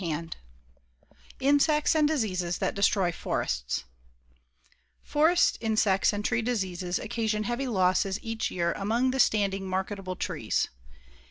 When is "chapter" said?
0.03-0.39